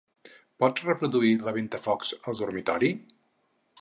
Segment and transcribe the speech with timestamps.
[0.63, 2.91] Pots reproduir "La ventafocs" al dormitori?